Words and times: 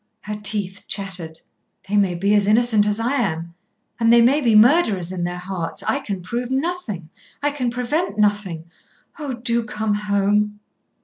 Her 0.21 0.33
teeth 0.41 0.85
chattered. 0.87 1.41
"They 1.87 1.95
may 1.95 2.15
be 2.15 2.33
as 2.33 2.47
innocent 2.47 2.87
as 2.87 2.99
I 2.99 3.11
am. 3.17 3.53
And 3.99 4.11
they 4.11 4.19
may 4.23 4.41
be 4.41 4.55
murderers 4.55 5.11
in 5.11 5.23
their 5.25 5.37
hearts. 5.37 5.83
I 5.83 5.99
can 5.99 6.23
prove 6.23 6.49
nothing, 6.49 7.09
I 7.43 7.51
can 7.51 7.69
prevent 7.69 8.17
nothing. 8.17 8.65
Oh! 9.19 9.35
do 9.35 9.63
come 9.63 9.93
home." 9.93 10.59